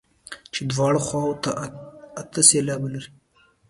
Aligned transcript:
چې 0.53 0.61
دواړو 0.71 0.99
خواوو 1.07 1.39
ته 1.43 1.49
اته 2.21 2.41
سېلابه 2.49 2.87
لري. 2.93 3.11